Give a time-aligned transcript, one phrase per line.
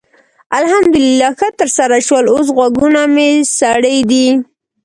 [0.59, 4.27] الحمدلله ښه ترسره شول؛ اوس غوږونه مې سړې دي.